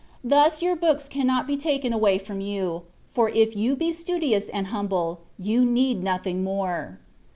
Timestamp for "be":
1.45-1.55, 3.75-3.93